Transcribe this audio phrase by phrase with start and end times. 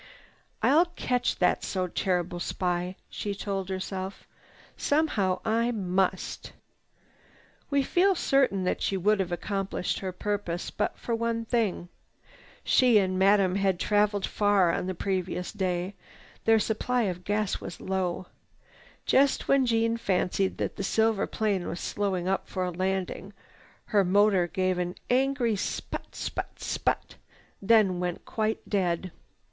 [0.63, 4.25] "I'll catch that so terrible spy," she told herself.
[4.75, 6.53] "Somehow I must!"
[7.69, 11.87] We feel certain that she would have accomplished her purpose, but for one thing.
[12.63, 15.93] She and Madame had traveled far on the previous day.
[16.45, 18.25] Their supply of gas was low.
[19.05, 23.33] Just when Jeanne fancied that the silver plane was slowing up for a landing,
[23.85, 27.17] her motor gave an angry sput sput sput,
[27.61, 29.11] then went quite dead.